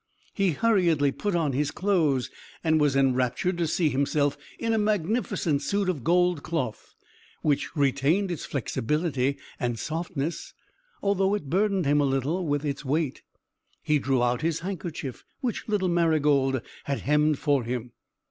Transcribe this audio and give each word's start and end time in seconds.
He 0.33 0.53
hurriedly 0.53 1.11
put 1.11 1.35
on 1.35 1.53
his 1.53 1.69
clothes, 1.69 2.31
and 2.63 2.81
was 2.81 2.95
enraptured 2.95 3.59
to 3.59 3.67
see 3.67 3.89
himself 3.89 4.35
in 4.57 4.73
a 4.73 4.79
magnificent 4.79 5.61
suit 5.61 5.87
of 5.89 6.03
gold 6.03 6.41
cloth, 6.41 6.95
which 7.43 7.75
retained 7.75 8.31
its 8.31 8.43
flexibility 8.43 9.37
and 9.59 9.77
softness, 9.77 10.55
although 11.03 11.35
it 11.35 11.51
burdened 11.51 11.85
him 11.85 12.01
a 12.01 12.05
little 12.05 12.47
with 12.47 12.65
its 12.65 12.83
weight. 12.83 13.21
He 13.83 13.99
drew 13.99 14.23
out 14.23 14.41
his 14.41 14.61
handkerchief, 14.61 15.23
which 15.41 15.67
little 15.69 15.87
Marygold 15.87 16.63
had 16.85 17.01
hemmed 17.01 17.37
for 17.37 17.63
him. 17.63 17.91